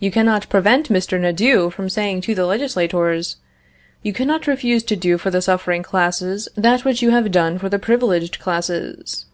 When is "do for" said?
4.96-5.30